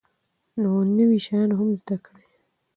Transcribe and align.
خو 0.59 0.71
نوي 0.97 1.19
شیان 1.25 1.49
هم 1.57 1.69
زده 1.79 1.97
کړئ. 2.05 2.27